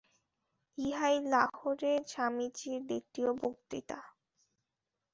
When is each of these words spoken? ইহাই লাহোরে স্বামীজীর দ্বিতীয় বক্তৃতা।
ইহাই 0.77 1.15
লাহোরে 1.31 1.93
স্বামীজীর 2.07 2.79
দ্বিতীয় 2.87 3.29
বক্তৃতা। 3.41 3.99